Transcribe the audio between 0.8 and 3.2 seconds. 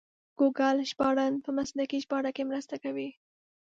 ژباړن په مسلکي ژباړه کې مرسته کوي.